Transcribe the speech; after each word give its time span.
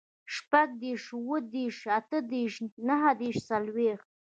شپوږدېرس, 0.33 1.05
اوهدېرس, 1.21 1.81
اتهدېرس, 1.97 2.55
نهدېرس, 2.87 3.41
څلوېښت 3.47 4.09